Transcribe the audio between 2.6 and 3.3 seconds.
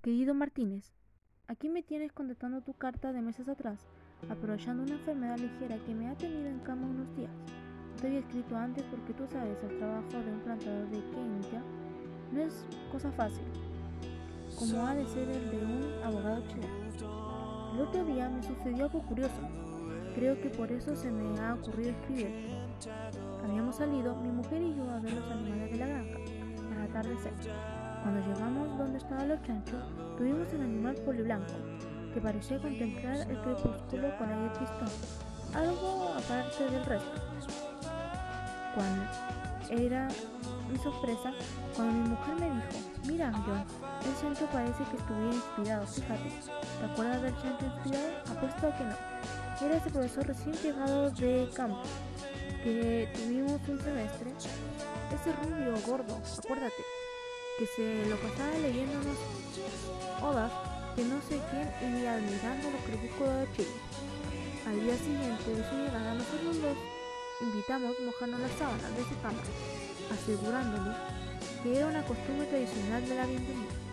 tu carta de